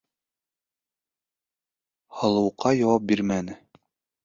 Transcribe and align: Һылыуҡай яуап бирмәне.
Һылыуҡай 2.21 2.83
яуап 2.83 3.07
бирмәне. 3.15 3.61